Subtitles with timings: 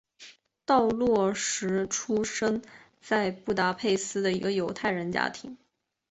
[0.65, 2.63] 道洛什出生
[3.01, 5.59] 在布达佩斯一个犹太人家庭。